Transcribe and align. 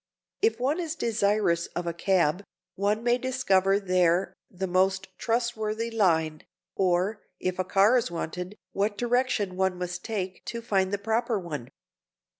If 0.41 0.59
one 0.59 0.79
is 0.79 0.95
desirous 0.95 1.67
of 1.75 1.85
a 1.85 1.93
cab, 1.93 2.41
one 2.73 3.03
may 3.03 3.19
discover 3.19 3.79
there 3.79 4.33
the 4.49 4.65
most 4.65 5.09
trustworthy 5.19 5.91
line; 5.91 6.41
or, 6.75 7.21
if 7.39 7.59
a 7.59 7.63
car 7.63 7.95
is 7.99 8.09
wanted, 8.09 8.57
what 8.71 8.97
direction 8.97 9.55
one 9.57 9.77
must 9.77 10.03
take 10.03 10.43
to 10.45 10.63
find 10.63 10.91
the 10.91 10.97
proper 10.97 11.37
one. 11.37 11.69